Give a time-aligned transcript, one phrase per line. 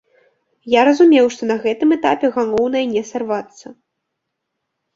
[0.73, 3.77] Я разумеў, што на гэтым этапе галоўнае не сарвацца.